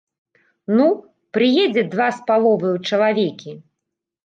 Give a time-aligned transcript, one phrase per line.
[0.79, 0.87] Ну,
[1.35, 3.57] прыедзе два з паловаю чалавекі.